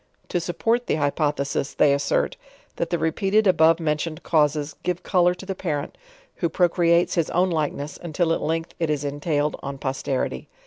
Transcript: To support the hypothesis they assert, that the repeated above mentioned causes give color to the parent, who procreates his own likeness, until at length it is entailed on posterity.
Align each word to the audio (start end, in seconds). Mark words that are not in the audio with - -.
To 0.29 0.39
support 0.39 0.87
the 0.87 0.95
hypothesis 0.95 1.75
they 1.75 1.93
assert, 1.93 2.35
that 2.77 2.89
the 2.89 2.97
repeated 2.97 3.45
above 3.45 3.79
mentioned 3.79 4.23
causes 4.23 4.75
give 4.81 5.03
color 5.03 5.35
to 5.35 5.45
the 5.45 5.53
parent, 5.53 5.95
who 6.37 6.49
procreates 6.49 7.13
his 7.13 7.29
own 7.29 7.51
likeness, 7.51 7.99
until 8.01 8.33
at 8.33 8.41
length 8.41 8.73
it 8.79 8.89
is 8.89 9.03
entailed 9.05 9.57
on 9.61 9.77
posterity. 9.77 10.47